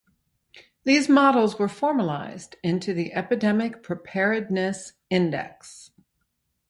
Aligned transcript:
These 0.83 1.09
models 1.09 1.59
were 1.59 1.67
formalized 1.67 2.55
into 2.63 2.91
the 2.91 3.13
Epidemic 3.13 3.83
Preparedness 3.83 4.93
Index. 5.11 5.91